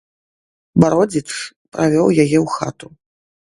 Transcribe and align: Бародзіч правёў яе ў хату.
Бародзіч 0.83 1.27
правёў 1.73 2.07
яе 2.25 2.37
ў 2.43 2.45
хату. 2.57 2.87